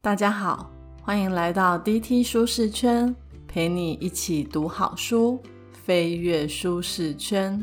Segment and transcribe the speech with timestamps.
[0.00, 0.70] 大家好，
[1.02, 3.12] 欢迎来到 DT 舒适圈，
[3.48, 7.62] 陪你一起读好书，飞跃舒适圈。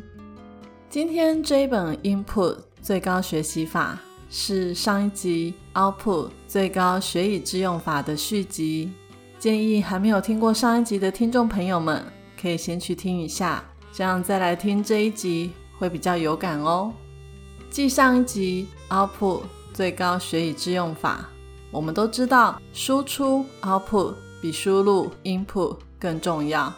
[0.89, 3.97] 今天这一本 Input 最高学习法
[4.29, 8.91] 是上一集 Output 最高学以致用法的续集，
[9.39, 12.03] 建议还没有听过上一集的听众朋友们，
[12.39, 13.63] 可以先去听一下，
[13.93, 16.91] 这样再来听这一集会比较有感哦。
[17.69, 19.43] 继上一集 Output
[19.73, 21.29] 最高学以致用法，
[21.75, 26.73] 我们都知道输出 Output 比输入 Input 更重要，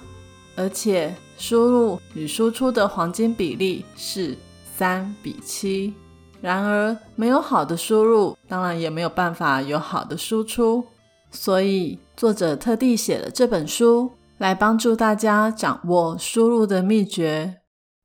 [0.56, 4.36] 而且输入与输出的黄金比例是
[4.76, 5.94] 三比七。
[6.42, 10.84] 然而，没有好的输入，当然也没有办法有好的输出。
[11.30, 17.58] 所以，作者特地写了这本书，来帮助大家掌握输入的秘诀，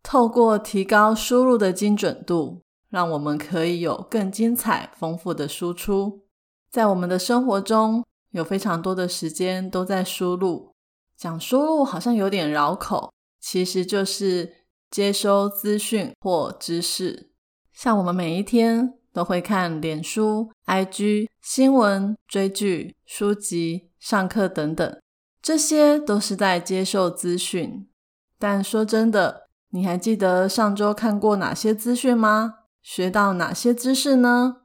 [0.03, 2.61] 透过提高输入的精准度。
[2.91, 6.22] 让我们可以有更精彩、丰富的输出。
[6.73, 10.73] 在我们的生活中，有非常多的时间都在输入。
[11.15, 14.55] 讲输入好像有点绕口，其实就是
[14.91, 17.31] 接收资讯或知识。
[17.75, 24.99] 像我们每一天都会看脸书、IG、新闻、追剧、书籍、上课等等，
[25.43, 27.87] 这些都是在接受资讯。
[28.39, 29.43] 但说真的，
[29.73, 32.55] 你还记得上周看过哪些资讯吗？
[32.81, 34.62] 学到哪些知识呢？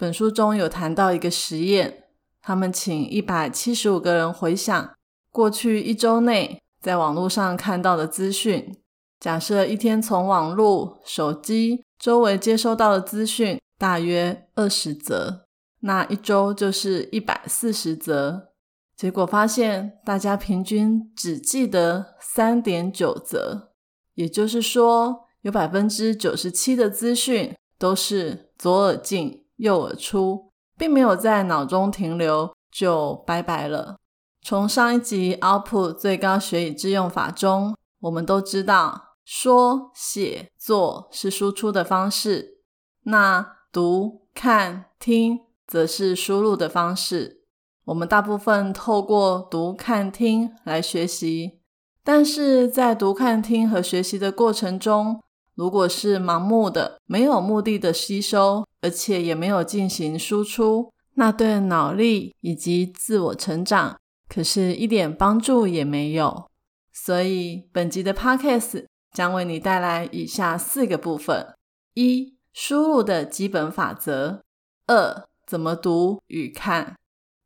[0.00, 2.04] 本书中有谈到一个实验，
[2.40, 4.94] 他们请一百七十五个人回想
[5.30, 8.74] 过去一周内在网络上看到的资讯。
[9.20, 15.44] 假设一天从网络、手机周围接收到的资讯大约二十则，
[15.80, 18.48] 那一周就是一百四十则。
[18.96, 23.72] 结果发现，大家平均只记得三点九则，
[24.14, 25.26] 也就是说。
[25.42, 33.96] 有百分之九十七的资讯都是左耳进右耳出，并没有在脑中停留，就拜拜了。
[34.42, 42.62] 从上一集 Output 最高学以致用法中，我们都知道说、写、做是输出的方式，
[43.04, 47.44] 那读、看、听则是输入的方式。
[47.84, 51.60] 我们大部分透过读、看、听来学习，
[52.02, 55.20] 但是在读、看、听和学习的过程中，
[55.54, 66.50] 如果是盲目的、没有目的的吸收，而且也没有进行输出，那对脑力以及自我成长可是一点帮助也没有。
[66.92, 71.54] 所以，本集的 Podcast 将为你带来以下四个部分：
[71.94, 74.42] 一、输入的基本法则；
[74.86, 76.94] 二、怎么读与看；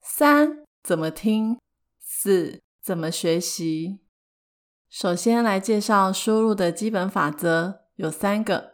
[0.02, 1.56] 三、怎么听；
[2.00, 4.00] 四、怎么学习。
[4.90, 7.80] 首先来介绍输入的基本法则。
[7.96, 8.72] 有三个，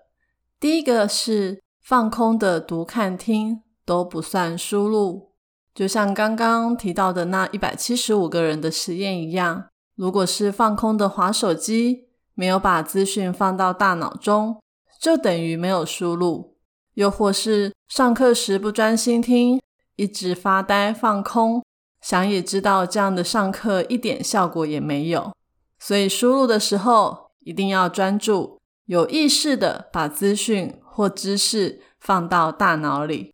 [0.58, 5.32] 第一个是放空的读、看、听都不算输入，
[5.74, 9.64] 就像刚刚提到的那一百七十五个人的实验一样。
[9.96, 14.60] 如果是放空的划手机，没有把资讯放到大脑中，
[15.00, 16.54] 就等于没有输入；
[16.94, 19.60] 又或是上课时不专心听，
[19.96, 21.60] 一直发呆放空，
[22.00, 25.32] 想也知道这样的上课一点效果也没有。
[25.80, 28.60] 所以输入的时候一定要专注。
[28.86, 33.32] 有意识的把资讯或知识放到大脑里。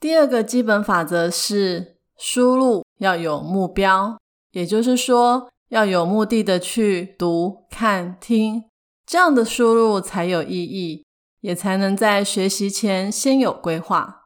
[0.00, 4.18] 第二个基本法则是输入要有目标，
[4.52, 8.64] 也就是说要有目的的去读、看、听，
[9.06, 11.04] 这样的输入才有意义，
[11.40, 14.22] 也才能在学习前先有规划。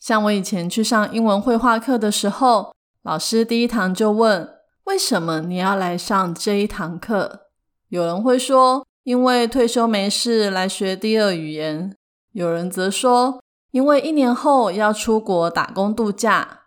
[0.00, 4.48] 像我以前去上英文绘画课的时候，老师第一堂就问
[4.84, 7.48] ：“为什么你要来上这一堂课？”
[7.90, 8.86] 有人会说。
[9.06, 11.96] 因为退休没事来学第二语言，
[12.36, 16.64] 有人则说因为一年后要出国打工度假。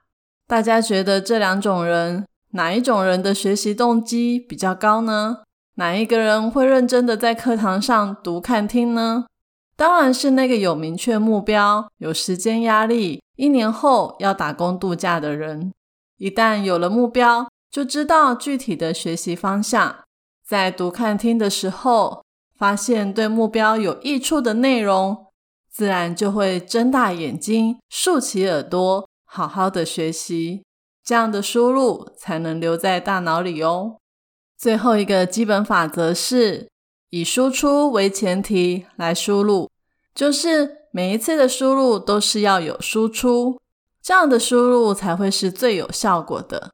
[0.47, 5.44] 大家觉得这两种人哪一种人的学习动机比较高呢？
[5.75, 9.28] 哪一个人会认真的在课堂上读、看、听呢？
[9.75, 15.72] 当然是那个有明确目标、有时间压力、一年后要打工度假的人。
[16.18, 19.98] 一旦有了目标，就知道具体的学习方向，
[20.44, 22.24] 在读、看、听的时候。
[22.57, 25.27] 发现对目标有益处的内容，
[25.71, 30.63] 自然就会睁大眼睛、竖起耳朵，好好的学习。
[31.04, 33.98] 这样的输入才能留在大脑里哦。
[34.57, 36.69] 最后一个基本法则是
[37.10, 39.69] 以输出为前提来输入，
[40.13, 43.60] 就是每一次的输入都是要有输出，
[44.01, 46.71] 这样的输入才会是最有效果的。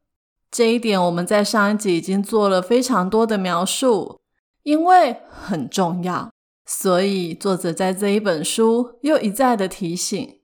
[0.50, 4.20] 这一点我们在上一集已经做了非常多的描述。
[4.64, 6.32] 因为很重要，
[6.66, 10.40] 所以作者在这一本书又一再的提醒：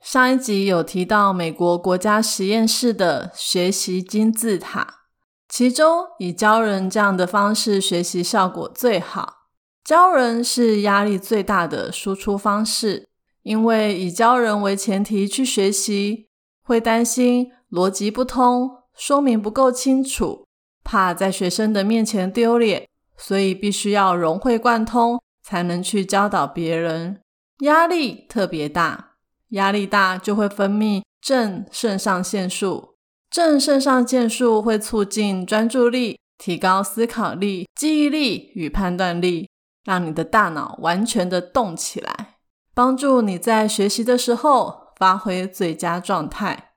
[0.00, 5.06] 上一集有提到美国国家实验室的学习金字塔，
[5.48, 9.48] 其中以教人这样的方式学习效果最好。
[9.82, 13.08] 教人是压力最大的输出方式，
[13.42, 16.28] 因为以教人为前提去学习，
[16.62, 20.46] 会担心逻辑不通、说明不够清楚，
[20.84, 22.86] 怕在学生的面前丢脸，
[23.16, 27.20] 所以必须要融会贯通，才能去教导别人。
[27.60, 29.10] 压力特别大。
[29.50, 32.96] 压力大就会分泌正肾上腺素，
[33.28, 39.50] 正肾上腺素会促进专注力、提高思考力、记忆力与判断力，
[39.84, 42.36] 让你的大脑完全的动起来，
[42.72, 46.70] 帮助你在学习的时候发挥最佳状态。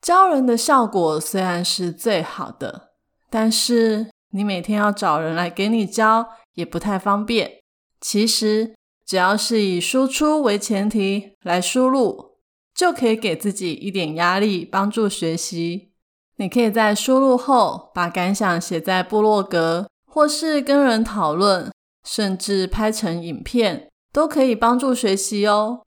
[0.00, 2.92] 教人的效果虽然是最好的，
[3.28, 7.59] 但是你每天要找人来给你教也不太方便。
[8.00, 8.74] 其实。
[9.06, 12.36] 只要是以输出为前提来输入，
[12.72, 15.90] 就可以给自己一点压力，帮助学习。
[16.36, 21.72] 你可以在输入后把感想写在部落格，或是跟人讨论，
[22.04, 25.82] 甚至拍成影片，都可以帮助学习哦。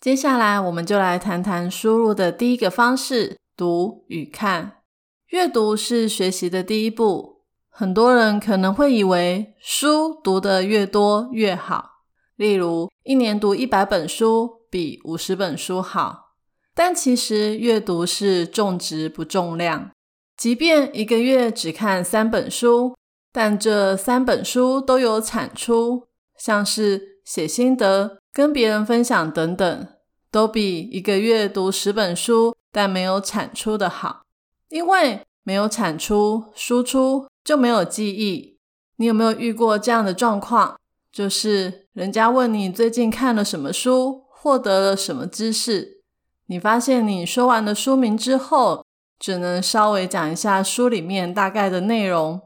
[0.00, 4.82] 接下来，我们就来谈谈输入的第一个方式：读与看。
[5.30, 7.31] 阅读是学习的第一步。
[7.74, 12.02] 很多人可能会以为书读得越多越好。
[12.36, 16.34] 例如，一年读一百本书比五十本书好，
[16.74, 19.90] 但其实阅读是重质不重量。
[20.36, 22.94] 即便一个月只看三本书，
[23.32, 29.88] 但这三本书都有产出，像是写心得、跟别人分享等等，
[30.30, 34.22] 都比一个月读十本书但没有产出的好。
[34.68, 38.58] 因为没有产出，输出就没有记忆。
[38.96, 40.78] 你有没有遇过这样的状况？
[41.10, 46.00] 就是人家问你最近看了什么书，获得了什么知识，
[46.46, 48.86] 你发现你说完了书名之后，
[49.18, 52.40] 只能稍微讲一下书里面大概的内容，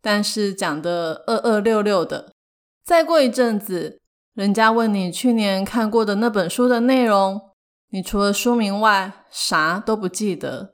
[0.00, 2.32] 但是讲的二二六六的。
[2.84, 4.00] 再过一阵子，
[4.34, 7.40] 人家问你去年看过的那本书的内容，
[7.90, 10.71] 你除了书名外啥都不记得。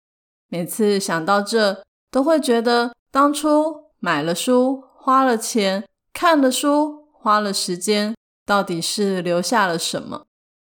[0.48, 6.98] 每次想到这，都会觉得当初买了书，花了钱，看了书。
[7.20, 8.14] 花了时间，
[8.46, 10.26] 到底是留下了什么？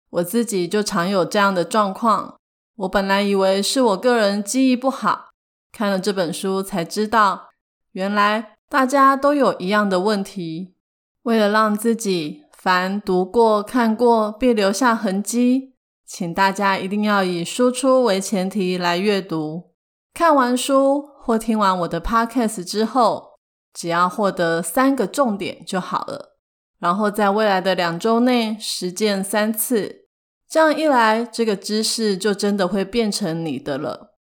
[0.10, 2.40] 我自己就常有这样的状况。
[2.78, 5.30] 我本来以为是我个人记忆不好，
[5.72, 7.52] 看了这本书才知道，
[7.92, 10.74] 原来大家都有一样的问题。
[11.22, 15.71] 为了让自己凡读过、看过必留下痕迹，
[16.14, 19.72] 请大家一定要以输出为前提来阅读。
[20.14, 23.40] 看完书或听完我的 podcast 之后，
[23.74, 26.36] 只要获得三个重点就好了。
[26.80, 30.08] 然后在未来的两周内实践三次，
[30.50, 34.18] 这样一来，这个知识就真的会变成你的了。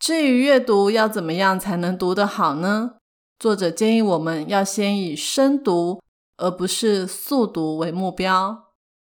[0.00, 2.94] 至于阅读要怎么样才能读得好呢？
[3.38, 6.02] 作者建议我们要先以深读
[6.38, 8.67] 而不是速读为目标。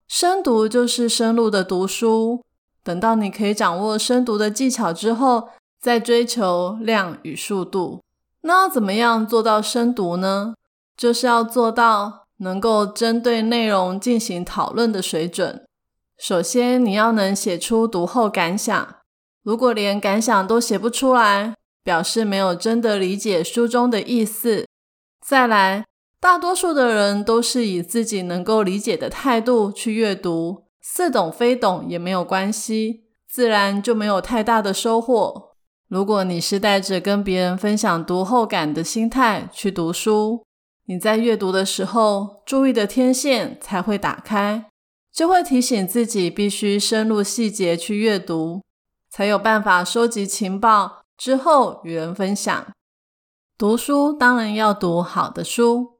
[0.08, 2.44] 深读就是深入的读书，
[2.82, 5.50] 等到你可以掌握深读的技巧之后，
[5.80, 8.02] 再追求量与速度。
[8.40, 10.54] 那要怎么样做到深读呢？
[10.96, 12.24] 就是要做到。
[12.40, 15.66] 能够针对内容进行讨论的水准，
[16.16, 18.94] 首先你要能写出读后感想。
[19.42, 24.68] 如果连感想都写不出来，表示没有真的理解书中的意思。
[25.20, 25.84] 再来，
[26.20, 35.54] 大多数的人都是以自己能够理解的态度去阅读，似懂非懂也没有关系，自然就没有太大的收获。
[35.86, 40.44] 如果你是带着跟别人分享读后感的心态去读书，
[40.86, 44.66] 你在阅读的时候，注意的天线才会打开，
[45.12, 48.62] 就会提醒自己必须深入细节去阅读，
[49.08, 52.66] 才有办法收集情报之后与人分享。
[53.56, 55.97] 读书当然要读好的书，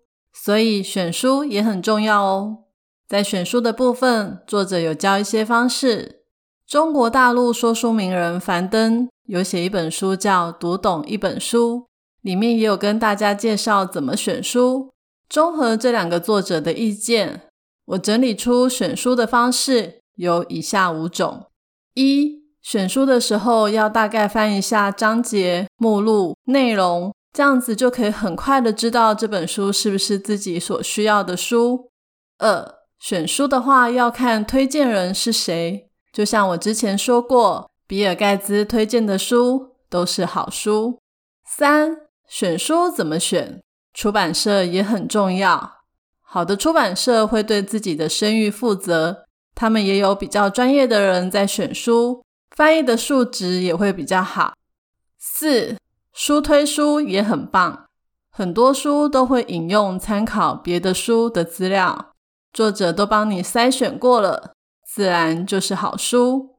[0.48, 2.64] 所以选书也很重要哦。
[3.06, 6.22] 在选书的部分，作者有教一些方式。
[6.66, 11.80] 中国大陆说书名人樊登有写一本书叫《读懂一本书》。
[12.22, 14.90] 里面也有跟大家介绍怎么选书，
[15.28, 17.42] 综合这两个作者的意见，
[17.84, 21.44] 我整理出选书的方式有以下五种：
[21.92, 31.90] 一、选书的时候要大概翻一下章节、目录、内容，这样子就可以很快的知道这本书是不是自己所需要的书；
[32.38, 40.98] 二、选书的话要看推荐人是谁，就像我之前说过，比尔盖茨推荐的书都是好书；
[41.46, 42.08] 三。
[42.28, 43.62] 选书怎么选？
[43.94, 45.78] 出版社也很重要。
[46.20, 52.22] 好的出版社会对自己的声誉负责，他们也有比较专业的人在选书，
[52.54, 54.52] 翻译的数值也会比较好。
[55.18, 55.78] 四
[56.18, 57.86] 书推书也很棒，
[58.32, 62.10] 很多书都会引用参考别的书的资料，
[62.52, 64.52] 作者都帮你筛选过了，
[64.84, 66.56] 自然就是好书。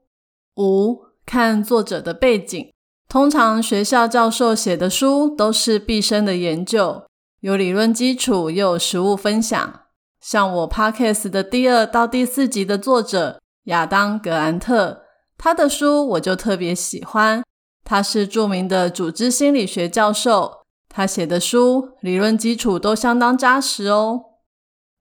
[0.56, 2.72] 五看作者的背景，
[3.10, 7.04] 通常学校教授写的书都是毕生的研究，
[7.42, 9.82] 有理论基础，又有实物分享。
[10.22, 15.02] 像我 podcast 的第二到第四集的作者亚当·格兰特，
[15.38, 17.44] 他的书我就特别喜欢。
[17.90, 24.26] 他是著名的组织心理学教授，他写的书理论基础都相当扎实哦。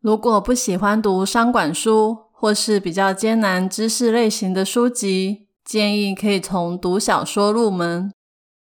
[0.00, 8.10] 如果不喜欢读商管书或是比较艰难知识类型的书籍，建议可以从读小说入门。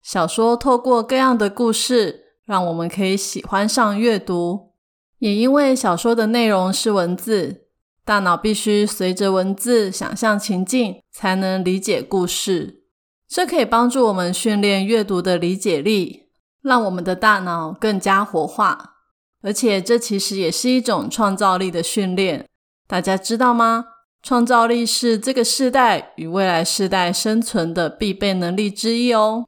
[0.02, 4.72] 小说透过各样的故事，让我们可以喜欢上阅读。
[5.20, 7.68] 也因为小说的内容是文字，
[8.04, 12.85] 大脑必须随着文字想象情境，才能理解故事。
[13.28, 16.30] 这可以帮助我们训练阅读的理解力，
[16.62, 18.94] 让我们的大脑更加活化。
[19.42, 22.48] 而且，这其实也是一种创造力的训练。
[22.88, 23.86] 大家知道吗？
[24.24, 29.46] 创造力是这个世代与未来世代生存的必备能力之一哦。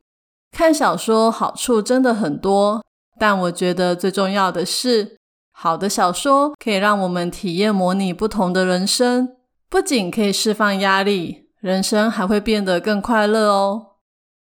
[0.52, 2.84] 看小说好处真的很多，
[3.20, 5.18] 但我觉得最重要的是。
[5.52, 13.88] 好的小说可以让我们体验模拟不同的人生，不仅可以释放压力，人生还会变得更快乐哦。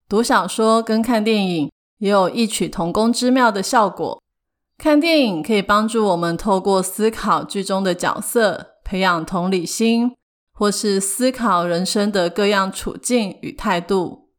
[0.10, 4.20] 读小说跟看电影也有异曲同工之妙的效果。
[4.76, 10.16] 看电影可以帮助我们透过思考剧中的角色，培养同理心，
[10.52, 14.30] 或是思考人生的各样处境与态度。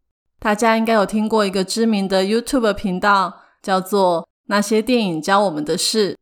[0.41, 6.15] 大家应该有听过一个知名的 YouTube 频道，叫做《那些电影教我们的事》。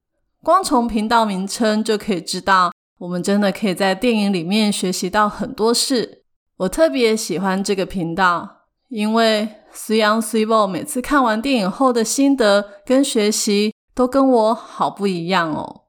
[0.44, 6.19] 光从频道名称就可以知道，我们真的可以在电影里面学习到很多事。
[6.60, 15.84] 我特别喜欢这个频道，因为 s u y a n s u y b o 每次看完电影后的心得跟学习都跟我好不一样哦。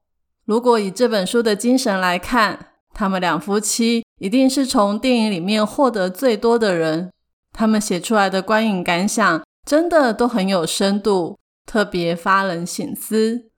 [0.46, 7.12] 如果以这本书的精神来看，他们两夫妻一定是从电影里面获得最多的人。
[7.52, 13.50] 他们写出来的观影感想真的都很有深度，特别发人省思。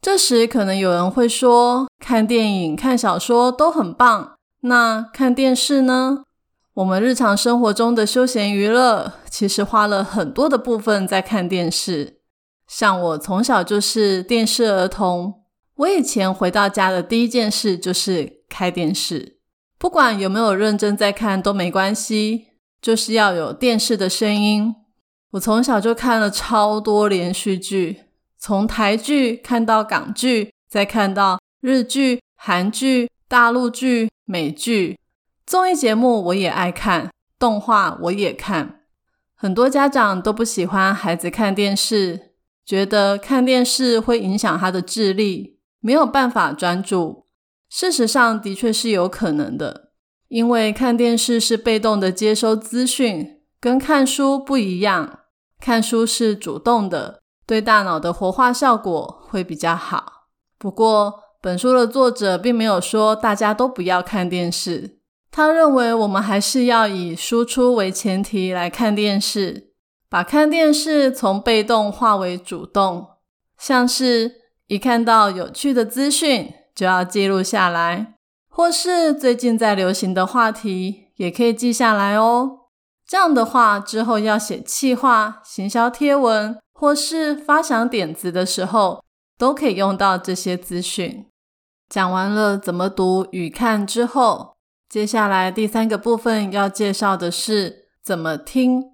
[0.00, 6.22] 这时，可能有人会说，看电影、看小说都很棒，那看电视呢？
[6.74, 12.18] 我们日常生活中的休闲娱乐，其实花了很多的部分在看电视。
[12.66, 15.42] 像我从小就是电视儿童，
[15.76, 19.38] 我以前回到家的第一件事就是开电视，
[19.78, 22.48] 不管有没有认真在看都没关系，
[22.82, 24.74] 就是要有电视的声音。
[25.30, 28.00] 我从小就看了超多连续剧。
[28.36, 34.98] 从台剧看到港剧，再看到日剧、韩剧、大陆剧、美剧、
[35.46, 38.80] 综艺节目，我也爱看，动画我也看。
[39.34, 42.32] 很多家长都不喜欢孩子看电视，
[42.64, 47.26] 觉得看电视会影响他的智力，没有办法专注。
[47.68, 49.90] 事实上，的确是有可能的，
[50.28, 55.20] 因为看电视是被动的接收资讯，跟看书不一样，
[55.60, 57.20] 看书是主动的。
[57.46, 60.28] 对大脑的活化效果会比较好。
[60.56, 64.93] 不过，本书的作者并没有说大家都不要看电视。
[65.36, 69.72] 他认为我们还是要以输出为前提来看电视，
[70.08, 73.08] 把看电视从被动化为主动。
[73.58, 74.36] 像是
[74.68, 78.14] 一看到有趣的资讯就要记录下来，
[78.48, 82.60] 或是最近在流行的话题也可以记下来哦。
[83.04, 86.56] 这样的话，之后要写企划、行销贴文。
[86.76, 89.02] 或是发想点子的时候，
[89.38, 91.26] 都可以用到这些资讯。
[91.88, 94.53] 讲完了怎么读与看之后，
[94.94, 98.92] 接下来第三个部分要介绍的是怎么听。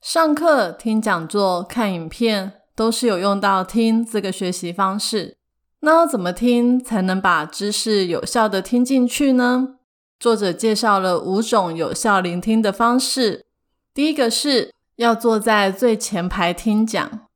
[0.00, 5.36] 上课、听讲座、看影片，都是有用到听这个学习方式。
[5.82, 9.76] 那要怎么听才能把知识有效的听进去呢？
[10.18, 13.46] 作者介绍了五种有效聆听的方式。
[13.94, 14.74] 第一个是。
[14.96, 17.28] 要坐在最前排听讲。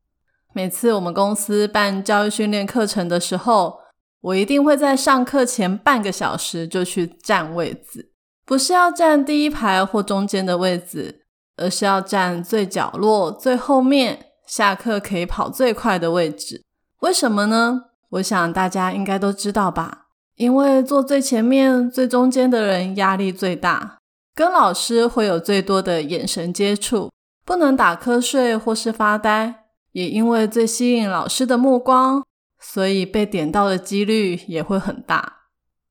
[0.55, 3.80] 每次我们公司办教育训练课程的时候，
[4.23, 8.11] 我一定会在上课前半个小时就去占位子，
[8.45, 11.23] 不是要占第一排或中间的位子，
[11.57, 16.65] 而是要占最角落、最后面，下课可以跑最快的位置。
[17.01, 17.85] 为什么呢？
[18.11, 20.07] 我想大家应该都知道吧？
[20.37, 23.99] 因为坐最前面、最中间的人压力最大，
[24.35, 27.11] 跟老师会有最多的眼神接触。
[27.45, 32.23] 不能打瞌睡或是发呆，也因为最吸引老师的目光，
[32.61, 35.39] 所以被点到的几率也会很大。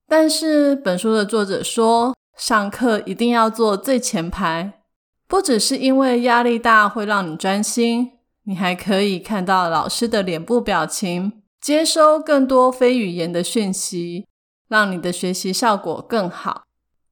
[0.08, 4.82] 但是本书的作者说，上课一定要坐最前排，
[5.28, 8.14] 不只是因为压力大会让你专心，
[8.46, 14.26] 你还可以看到老师的脸部表情，接收更多非语言的讯息，
[14.68, 16.64] 让你的学习效果更好。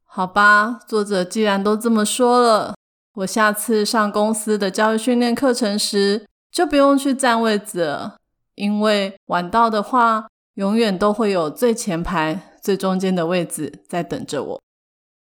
[0.06, 2.76] 好吧，作者既然都这么说了，
[3.16, 8.16] 我下次上公司的教育训练课程时，就不用去占位子了。
[8.58, 14.62] 因为晚到的话，永远都会有最前排、最中间的位置在等着我。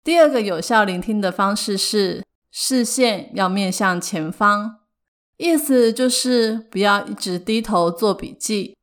[0.03, 4.79] 第二个有效聆听的方式是视线要面向前方，
[5.35, 8.75] 意思就是不要一直低头做笔记。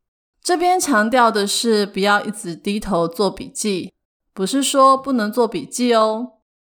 [0.43, 3.91] 这边强调的是不要一直低头做笔记，
[4.31, 6.33] 不是说不能做笔记哦。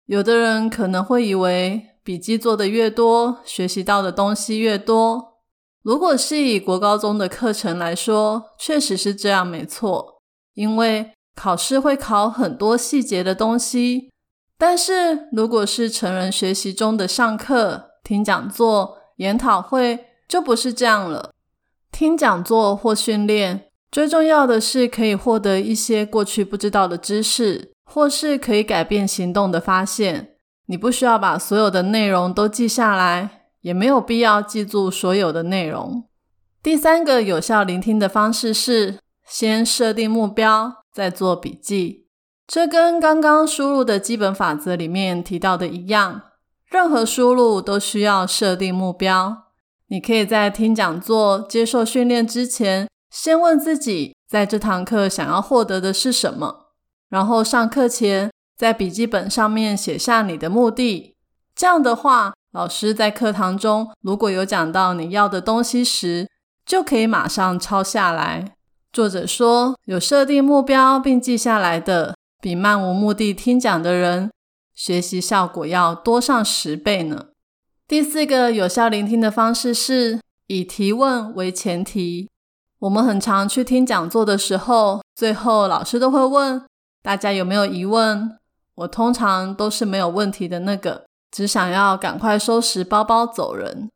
[0.07, 5.28] 有的人可能会以为笔记做的越多，学习到的东西越多。
[5.89, 10.21] 如果是以国高中的课程来说，确实是这样，没错。
[10.53, 14.11] 因为考试会考很多细节的东西，
[14.55, 21.31] 但是如果是成人学习中的上课、听讲座、研讨会，就不是这样了。
[21.91, 30.35] 听讲座或训练，最重要的是可以获得一些过去不知道的知识，或是可以改变行动的发现。
[30.67, 33.38] 你不需要把所有的内容都记下来。
[33.61, 36.05] 也没有必要记住所有的内容。
[36.61, 42.07] 第三个有效聆听的方式是先设定目标，再做笔记。
[42.47, 46.21] 这跟刚刚输入的基本法则里面提到的一样，
[46.67, 49.43] 任何输入都需要设定目标。
[49.87, 56.71] 你可以在听讲座、接受训练之前，先问自己在这堂课想要获得的是什么，
[57.09, 61.15] 然后上课前在笔记本上面写下你的目的。
[61.55, 62.33] 这样的话。
[62.51, 66.27] 老师在课堂中如果有讲到你要的东西时，
[66.65, 68.55] 就可以马上抄下来。
[68.91, 74.31] 作者说，有设定目标并记下来的，比漫无目的听讲的人
[74.73, 77.27] 学习效果要多上十倍呢。
[77.87, 82.27] 第四个有效聆听的方式是以提问为前提。
[82.79, 86.65] 我们很常去听讲座的时候，最后老师都会问
[87.03, 88.37] 大家有没有疑问。
[88.73, 91.08] 我通常都是没有问题的那个。
[91.31, 93.89] 只想要赶快收拾包包走人。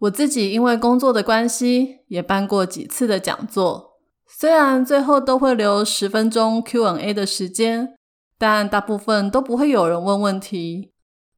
[0.00, 3.92] 我自己因为工作的关系，也办过几次的讲座。
[4.26, 7.96] 虽然最后都会留十分钟 Q&A 的时间，
[8.36, 10.92] 但大部分都不会有人问问题。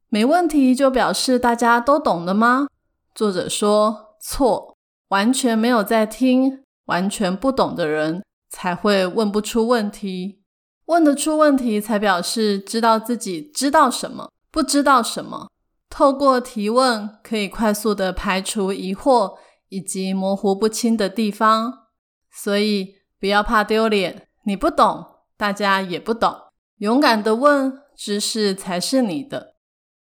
[0.09, 2.69] 没问题就表示大家都懂了吗？
[3.15, 4.77] 作者说错，
[5.09, 10.41] 完全没有在听，完全不懂的人才会问不出问题。
[10.87, 14.31] 问得出问题，才表示知道自己知道什么。
[14.57, 15.51] 不知道什么，
[15.91, 19.37] 透过提问可以快速的排除疑惑
[19.69, 21.89] 以及模糊不清的地方，
[22.33, 24.27] 所以不要怕丢脸。
[24.45, 25.05] 你不懂，
[25.37, 26.35] 大家也不懂，
[26.79, 29.57] 勇敢的问，知识才是你的。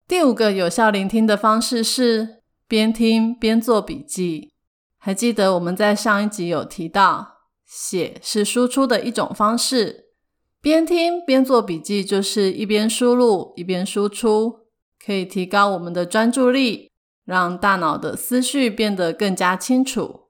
[0.07, 4.53] 第五个有效聆听的方式是边听边做笔记。
[4.99, 10.04] 还记得我们在上一集有提到，写是输出的一种方式。
[10.65, 14.61] 边听边做笔记，就是一边输入一边输出，
[15.05, 16.89] 可以提高我们的专注力，
[17.23, 20.21] 让大脑的思绪变得更加清楚。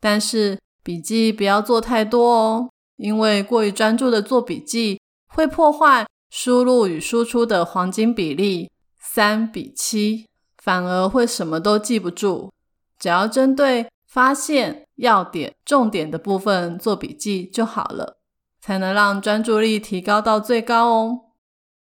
[0.00, 10.26] 但是笔记不要做太多哦，因为过于专注的做笔记会破坏输入与输出的黄金比例三比七，
[10.56, 12.50] 反而会什么都记不住。
[12.98, 18.21] 只要针对发现要点、重点的部分做笔记就好了。
[18.62, 21.18] 才能让专注力提高到最高哦。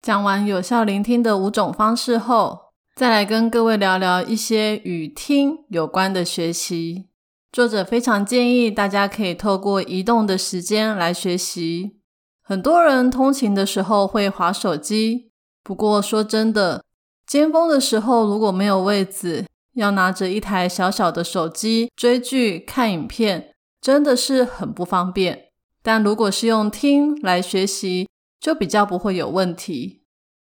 [0.01, 7.09] 讲完有效聆听的五种方式后，再来跟各位聊聊一些与听有关的学习。
[7.51, 11.99] 作者非常建议大家可以透过移动的时间来学习。
[12.43, 15.31] 很多人通勤的时候会划手机，
[15.63, 16.83] 不过说真的，
[17.25, 25.44] 尖峰的时候如果没有位子，要拿着一台小小的手机追剧、看影片，真的是很不方便。
[25.85, 30.01] 但如果是用听来学习，就比较不会有问题。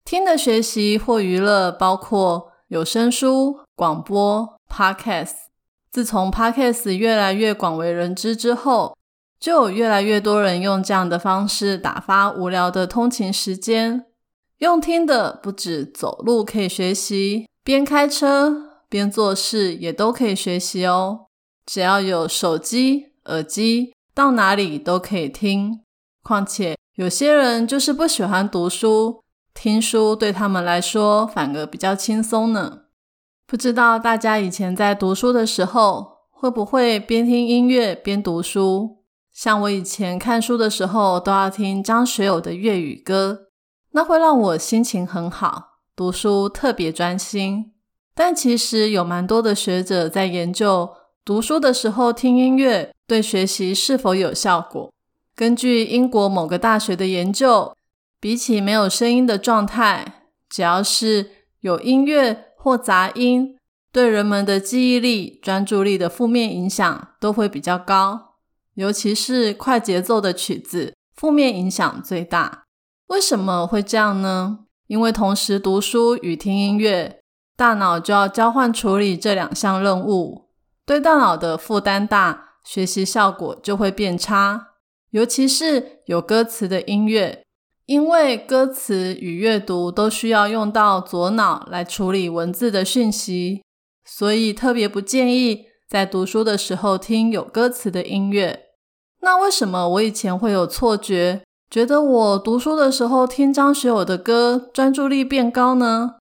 [0.02, 5.34] 听的学习或娱乐包括有声书、广播、Podcast。
[5.90, 8.96] 自从 Podcast 越来越广为人知之后，
[9.38, 14.06] 就有越来越多人用这样的方式打发无聊的通勤时间。
[14.60, 21.26] 用听的不止走路可以学习，边开车边做事也都可以学习哦。
[21.66, 23.92] 只要有手机、耳机。
[24.16, 25.82] 到哪里都可以听，
[26.22, 32.84] 况且有些人就是不喜欢读书，听书对他们来说反而比较轻松呢。
[33.46, 39.04] 不知道大家以前在读书的时候，会不会边听音乐边读书？
[39.34, 43.48] 像我以前看书的时候，都要听张学友的粤语歌，
[43.90, 47.74] 那会让我心情很好，读书特别专心。
[48.14, 50.88] 但其实有蛮多的学者在研究，
[51.26, 54.92] 读书的时候听音乐对学习是否有效果。
[55.34, 57.74] 根据英国某个大学的研究，
[58.20, 63.58] 比起没有声音的状态，只要是有音乐或杂音，
[63.90, 68.36] 对人们的记忆力、专注力的负面影响都会比较高。
[68.74, 72.62] 尤其是快节奏的曲子，负面影响最大。
[73.08, 74.60] 为什么会这样呢？
[74.86, 77.18] 因为同时读书与听音乐，
[77.56, 80.45] 大脑就要交换处理这两项任务，
[80.86, 84.68] 对大脑的负担大，学习效果就会变差。
[85.10, 87.42] 尤其是有歌词的音乐，
[87.86, 93.62] 因为歌词与阅读都需要用到左脑来处理文字的讯息，
[94.04, 98.66] 所以特别不建议在读书的时候听有歌词的音乐。
[99.22, 106.16] 那为什么我以前会有错觉，觉得我读书的时候听张学友的歌，专注力变高呢？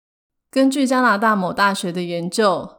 [0.50, 2.75] 根据加拿大某大学的研究，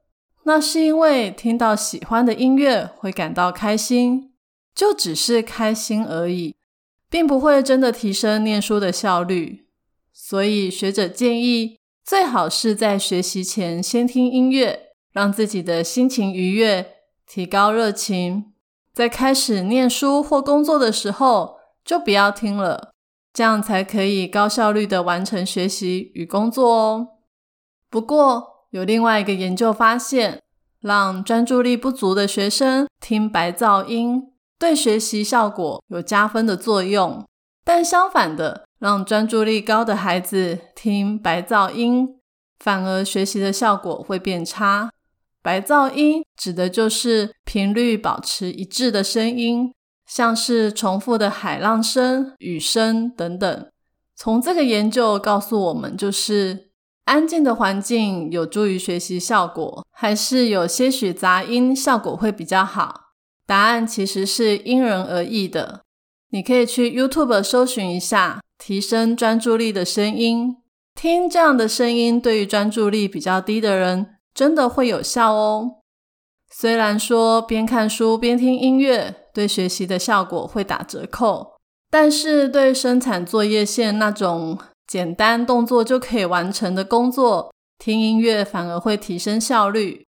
[0.46, 4.32] 那是因为听到喜欢的音乐会感到开心，
[4.72, 6.54] 就只是开心而已，
[7.10, 9.66] 并不会真的提升念书的效率。
[10.12, 16.94] 所以学者建议，最好是在学习前先听音乐，让自己的心情愉悦，
[17.26, 18.52] 提高热情。
[18.92, 22.92] 在开始念书或工作的时候，就不要听了，
[23.32, 27.08] 这样才可以高效率的完成学习与工作哦。
[27.90, 30.42] 不过，有另外一个研究发现，
[30.80, 34.22] 让专注力不足的学生听白噪音，
[34.58, 37.24] 对学习效果有加分的作用；
[37.64, 42.18] 但相反的，让专注力高的孩子听白噪音，
[42.58, 44.90] 反而学习的效果会变差。
[45.42, 49.72] 白噪音指的就是频率保持一致的声音，
[50.04, 53.66] 像是重复的海浪声、雨声等等。
[54.16, 56.65] 从这个研究告诉我们，就是
[57.06, 63.12] 安静的环境有助于学习效果，还是有些许杂音效果会比较好？
[63.46, 65.82] 答案其实是因人而异的。
[66.30, 70.56] 你可以去 YouTube 搜寻一下提升专注力的声音，
[70.94, 74.18] 听这样的声音，对于专注力比较低的人。
[74.34, 75.76] 真的会有效哦。
[76.50, 81.54] 虽然说边看书边听音乐对学习的效果会打折扣，
[81.90, 90.06] 但是对生产作业线那种简单动作就可以完成的工作，听音乐反而会提升效率。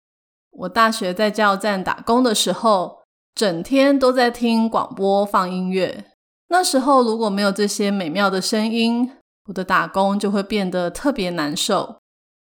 [0.51, 2.99] 我大学在加油站打工的时候，
[3.35, 6.05] 整天都在听广播放音乐。
[6.49, 9.11] 那时候如果没有这些美妙的声音，
[9.47, 11.97] 我的打工就会变得特别难受。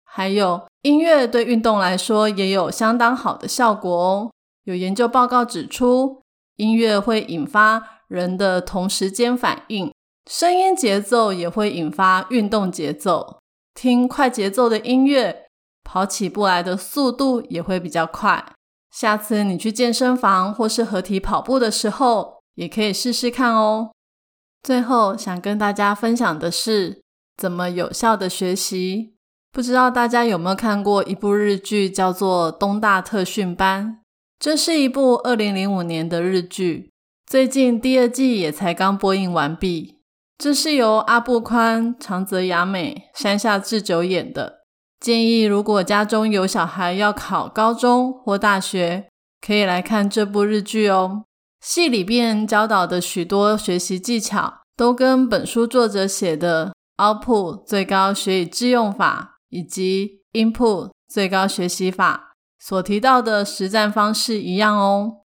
[0.04, 4.30] 还有音乐对运动来说也有相当好的效果哦。
[4.64, 6.22] 有研究报告指出，
[6.56, 9.92] 音乐会引发人的同时间反应，
[10.30, 13.40] 声音节奏也会引发运动节奏。
[13.74, 15.46] 听快节奏的音乐，
[15.82, 18.52] 跑起步来的速度也会比较快。
[18.92, 23.90] 下次你去健身房或是合体跑步的时候，也可以试试看哦。
[24.62, 27.02] 最后想跟大家分享的是，
[27.36, 29.14] 怎么有效的学习。
[29.50, 33.84] 不知道大家有没有看过一部日剧，叫做《东大特训班》。
[34.38, 36.92] 这是一部二零零五年的日剧，
[37.26, 39.96] 最近第二季也才刚播映完毕。
[40.40, 44.60] 这是由阿部宽、长泽雅美、山下智久演的。
[44.98, 49.10] 建议如果家中有小孩要考高中或大学，
[49.46, 51.24] 可以来看这部日剧哦。
[51.60, 59.36] 戏里边教导的许多学习技巧，都跟本书作者写的 Output 最高学以致用法。
[59.50, 65.22] 以及 Input 最高学习法所提到的实战方式一样哦。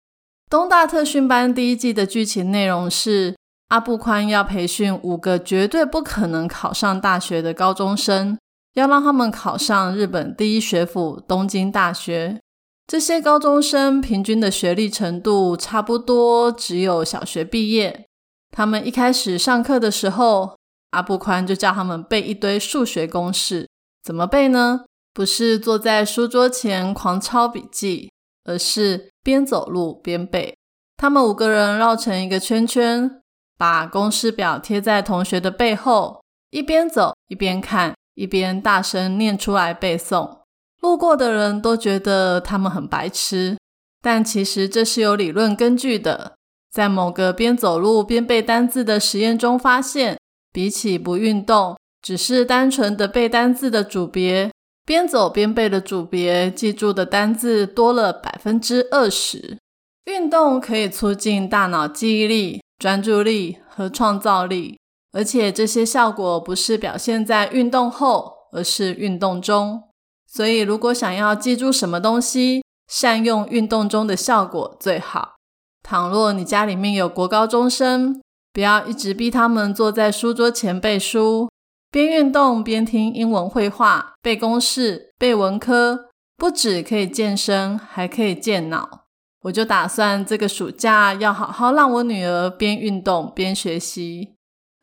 [0.50, 3.34] 东大特训班第一季的剧情内容是
[3.70, 8.36] 阿布宽要培训五个绝对不可能考上大学的高中生，
[8.74, 12.40] 要让他们考上日本第一学府东京大学。
[12.88, 18.06] 这些高中生平均的学历程度差不多只有小学毕业。
[18.50, 20.56] 他们一开始上课的时候，
[20.90, 23.68] 阿布宽就叫他们背一堆数学公式。
[24.02, 24.80] 怎么背呢？
[25.14, 28.10] 不是坐在书桌前狂抄笔记，
[28.44, 30.56] 而是边走路边背。
[30.96, 33.20] 他们五个人绕成一个圈圈，
[33.60, 40.38] 把公式表贴在同学的背后，一边走一边看，一边大声念出来背诵。
[40.80, 43.58] 路过的人都觉得他们很白痴，
[44.00, 46.36] 但其实这是有理论根据的。
[46.72, 50.16] 在某个边走路边背单字的实验中发现，
[50.50, 51.76] 比起不运动。
[52.00, 54.50] 只是单纯的背单字的组别，
[54.86, 59.58] 边走边背的组别，记住的单字多了百分之二十。
[60.06, 64.80] 运动可以促进大脑记忆力、专注力和创造力，
[65.12, 69.82] 而且这些效果不是表现在运动后，而是运动中。
[70.26, 75.34] 所以，如果想要记住什么东西，善用运动中的效果最好。
[75.82, 81.50] 倘若你家里面有国高中生，不要一直逼他们坐在书桌前背书，
[81.90, 89.04] 边运动边听英文绘画、背公式、背文科，不止可以健身，还可以健脑。
[89.42, 94.34] 我就打算这个暑假要好好让我女儿边运动边学习，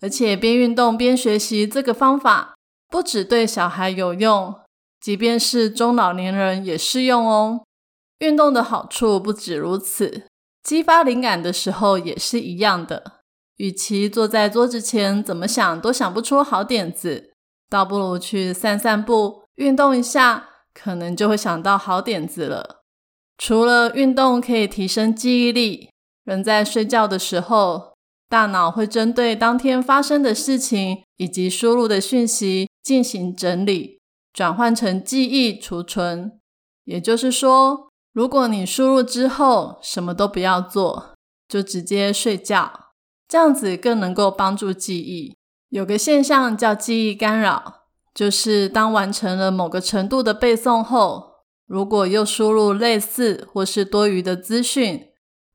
[0.02, 2.56] 而且边运动边学习这个方法
[2.90, 4.56] 不只对小孩有用，
[5.00, 7.64] 即便是中老年人也适用哦。
[8.20, 10.24] 运动的好处不止如此，
[10.64, 13.22] 激发灵感的时候也是一样的。
[13.58, 17.32] 与其坐在桌子前怎么想都想不出好点子，
[17.70, 22.77] 倒不如去散散步、运动一下，可能就会想到好点子了。
[23.38, 25.92] 除了运动可以提升记忆力，
[26.24, 27.94] 人在睡觉的时候，
[28.28, 34.00] 大脑会针对当天发生的事情以及输入的讯息进行整理，
[34.34, 36.40] 转换成记忆储存。
[36.86, 41.14] 也就是说，如果你输入之后什么都不要做，
[41.48, 42.90] 就直接睡觉，
[43.28, 45.38] 这样子更能够帮助记忆。
[45.70, 47.84] 有个现象叫记忆干扰，
[48.16, 51.37] 就是当完成了某个程度的背诵后。
[51.68, 55.10] 如果又输入类似或是多余的资讯，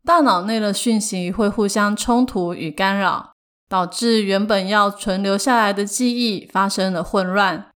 [0.05, 3.33] 大脑内的讯息会互相冲突与干扰，
[3.67, 7.71] 导致原本要存留下来的记忆发生了混乱。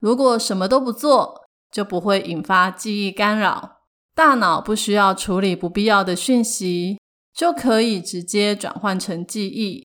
[0.00, 3.78] 如果什么都不做，就不会引发记忆干扰，
[4.14, 6.98] 大脑不需要处理不必要的讯息，
[7.32, 9.86] 就可以直接转换成记忆。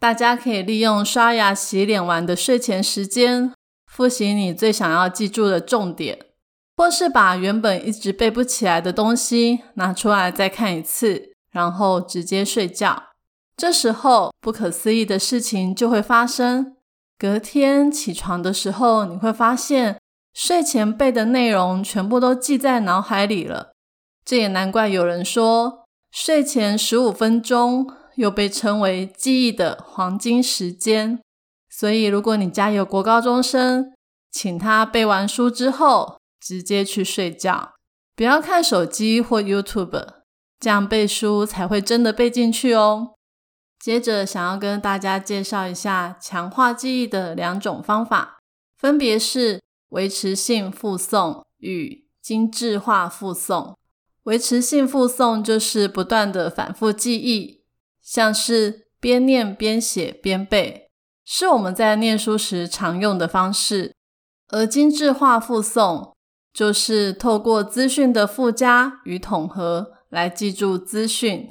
[0.00, 3.52] 大家可以利用刷牙、洗脸完的睡前时间，
[3.86, 6.18] 复习你最想要记住的重点。
[6.76, 13.02] 或是把原本一直背不起来的东西拿出来再看一次，然后直接睡觉。
[13.56, 16.74] 这时候不可思议的事情就会发生。
[17.16, 20.00] 隔天起床的时候，你会发现
[20.34, 23.72] 睡前背的内容全部都记在脑海里了。
[24.24, 31.20] 这也难怪有人说，睡前十五分钟又被称为记忆的黄金时间。
[31.70, 33.92] 所以，如果你家有国高中生，
[34.32, 36.16] 请他背完书之后。
[36.44, 37.72] 直接去睡觉，
[38.14, 40.06] 不要看手机或 YouTube，
[40.60, 43.14] 这样背书才会真的背进去哦。
[43.78, 48.36] 接着，想要跟大家介绍一下强化记忆的两种方法，
[48.76, 53.74] 分别是维持性复诵与精致化复诵。
[54.24, 57.62] 维持性复诵就是不断的反复记忆，
[58.02, 60.90] 像是边念边写边背，
[61.24, 63.94] 是我们在念书时常用的方式。
[64.48, 66.13] 而精致化复诵。
[66.54, 71.50] 就是透过资讯的附加与统合来记住资讯。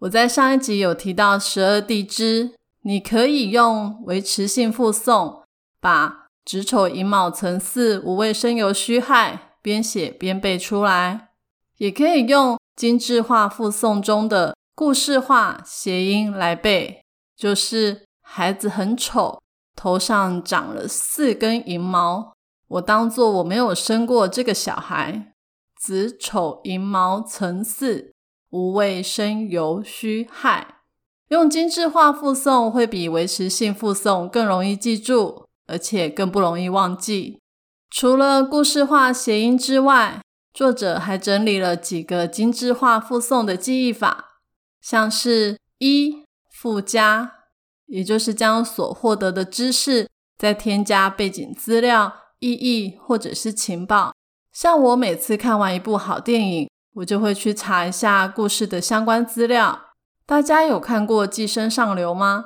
[0.00, 5.44] 我在上一集有提到十二地支，你可以用维持性复诵，
[5.80, 11.28] 把子丑寅卯辰巳午未申酉戌亥边写边背出来，
[11.76, 17.02] 也可以用精致化复诵中的故事化谐音来背，
[17.36, 19.40] 就是孩子很丑，
[19.76, 22.32] 头上长了四根银毛。
[22.70, 25.34] 我当做我没有生过这个小孩。
[25.80, 28.12] 子丑寅卯辰巳
[28.50, 30.82] 午未申酉戌亥，
[31.28, 37.40] 用精致化复诵会比维持性复诵更容易记住，而且更不容易忘记。
[37.88, 40.20] 除了故事化谐音之外，
[40.52, 44.42] 作者还整理了几个精致化复诵的记忆法，
[44.82, 47.32] 像是一附加，
[47.86, 52.19] 也就是将所获得的知识再添加背景资料。
[52.40, 54.12] 意义或者是情报，
[54.52, 59.92] 像我每次看完一部好电影，我就会去查一下故事的相关资料。
[60.26, 62.44] 大家有看过《寄生上流》吗？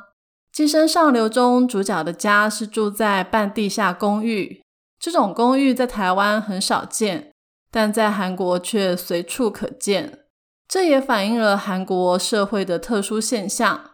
[0.57, 4.63] 《寄生上流》中主角的家是住在半地下公寓，
[4.99, 7.33] 这种公寓在台湾很少见，
[7.71, 10.21] 但在韩国却随处可见。
[10.67, 13.91] 这也反映了韩国社会的特殊现象。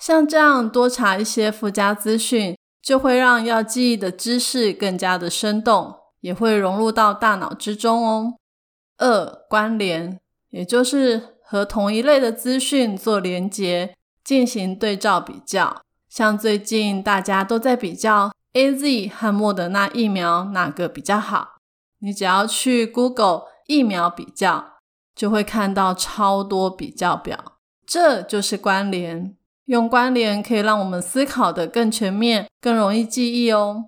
[0.00, 2.56] 像这样多查一些附加资讯。
[2.84, 8.34] 就会让要记忆的知识更加的生动，也会融入到大脑之中哦。
[8.98, 10.20] 二关联，
[10.50, 15.80] 也就是和同一类的资讯做连结，进行对照比较。
[16.10, 21.56] 像最近大家都在比较 A Z 和莫德纳疫苗哪个比较好，
[22.00, 24.74] 你只要去 Google 疫苗比较，
[25.16, 29.34] 就会看到超多比较表，这就是关联。
[29.66, 33.86] 用关联可以让我们思考的更全面、更容易记忆哦。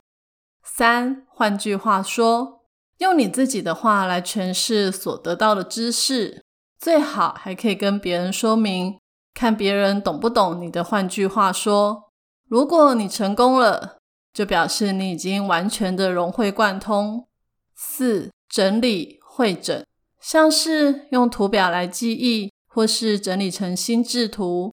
[0.62, 2.62] 三，换句话说，
[2.98, 6.44] 用你自己的话来诠释所得到的知识。
[6.78, 8.98] 最好还可以跟别人说明，
[9.34, 10.84] 看别人懂不懂你的。
[10.84, 12.10] 换句话说，
[12.48, 13.98] 如果你成功了，
[14.32, 17.26] 就表示你已经完全的融会贯通。
[17.74, 19.86] 四、整理会诊，
[20.20, 24.72] 像是用图表来记忆，或是整理成心智图，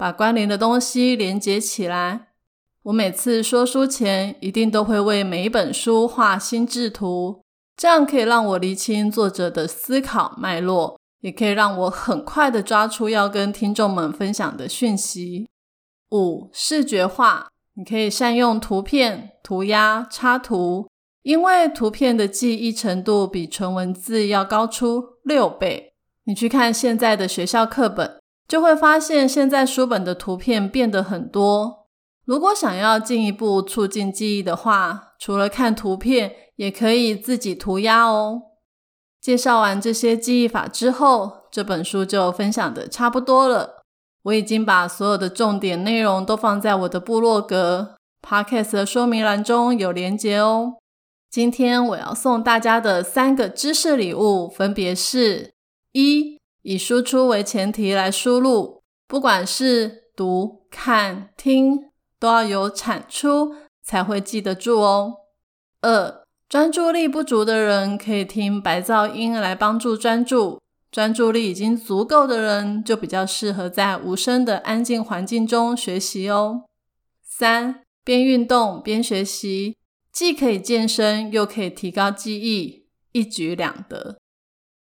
[0.00, 2.28] 把关联的东西连接起来。
[2.84, 7.42] 我每次说书前，一定都会为每一本书画心智图，
[7.76, 15.46] 这样可以让我厘清作者的思考脉络，也可以让我很快的抓出要跟听众们分享的讯息。
[16.12, 20.88] 五、视觉化，你可以善用图片、涂鸦、插图，
[21.22, 25.92] 因为图片的记忆程度比纯文字要高出六倍。
[26.24, 28.18] 你去看现在的学校课本，
[28.50, 31.86] 就会发现现在书本的图片变得很多。
[32.24, 38.42] 如果想要进一步促进记忆的话，除了看图片，也可以自己涂鸦哦。
[39.20, 43.84] 介绍完这些记忆法之后，这本书就分享的差不多了。
[44.24, 50.74] 我已经把所有的重点内容都放在我的部落格 Podcast 的说明栏中有连结哦。
[51.30, 55.52] 今天我要送大家的三个知识礼物，分别是：
[55.92, 61.90] 一、以输出为前提来输入，不管是读、看、听。
[62.20, 65.14] 都要有产出才会记得住哦。
[65.80, 70.58] 二，专注力不足的人可以听白噪音来帮助专注；
[70.92, 76.64] 专注力已经足够的人就比较适合在无声的安静环境中学习哦。
[77.24, 79.78] 三，边运动边学习，
[80.12, 84.18] 既可以健身又可以提高记忆，一举两得。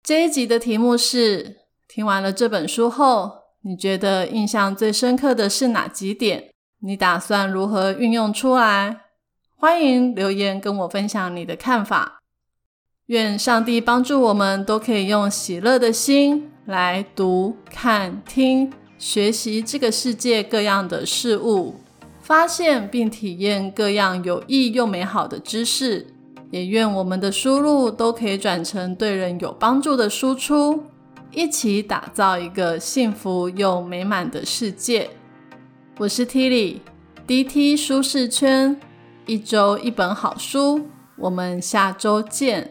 [0.01, 1.64] 这一集的题目是：
[1.95, 3.31] 听完了这本书后，
[3.61, 6.49] 你觉得印象最深刻的是哪几点？
[6.81, 8.97] 你打算如何运用出来？
[9.55, 12.19] 欢迎留言跟我分享你的看法。
[13.05, 21.75] 愿上帝帮助我们都可以用喜乐的心来读、看、听、学习这个世界各样的事物，
[22.19, 26.07] 发现并体验各样有益又美好的知识。
[26.51, 30.83] 也愿我们的输入都可以转成对人有帮助的输出，
[31.35, 35.09] 一起打造一个幸福又美满的世界。
[35.97, 38.79] 我是 Tilly，DT 舒适圈，
[39.25, 42.69] 一周一本好书，我们下周见。